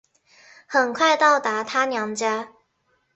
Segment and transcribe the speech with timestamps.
[0.65, 2.51] 很快到达她娘家